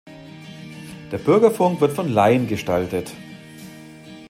[1.11, 3.11] Der Bürgerfunk wird von Laien gestaltet.